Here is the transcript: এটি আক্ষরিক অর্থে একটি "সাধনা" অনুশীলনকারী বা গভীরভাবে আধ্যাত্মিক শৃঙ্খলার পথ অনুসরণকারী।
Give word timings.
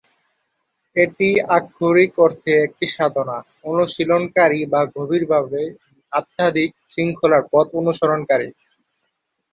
এটি 0.95 1.27
আক্ষরিক 1.57 2.13
অর্থে 2.19 2.53
একটি 2.65 2.85
"সাধনা" 2.95 3.37
অনুশীলনকারী 3.65 4.61
বা 4.65 4.81
গভীরভাবে 4.95 5.61
আধ্যাত্মিক 6.11 6.71
শৃঙ্খলার 6.89 7.43
পথ 7.51 7.67
অনুসরণকারী। 7.79 8.49